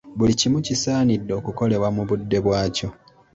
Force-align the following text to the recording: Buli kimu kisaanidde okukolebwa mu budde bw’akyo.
Buli 0.17 0.33
kimu 0.39 0.57
kisaanidde 0.65 1.31
okukolebwa 1.39 1.89
mu 1.95 2.03
budde 2.09 2.37
bw’akyo. 2.45 2.89